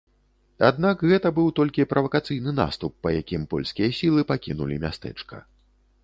[0.67, 5.35] Аднак гэта быў толькі правакацыйны наступ, па якім польскія сілы пакінулі мястэчка.